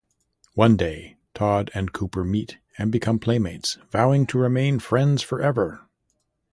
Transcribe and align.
One 0.55 0.77
day, 0.77 1.17
Tod 1.35 1.69
and 1.75 1.93
Copper 1.93 2.23
meet 2.23 2.57
and 2.75 2.91
become 2.91 3.19
playmates, 3.19 3.77
vowing 3.91 4.25
to 4.29 4.39
remain 4.39 4.79
"friends 4.79 5.21
forever". 5.21 5.87